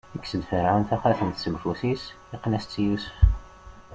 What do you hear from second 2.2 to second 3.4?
iqqen-as-tt i Yusef.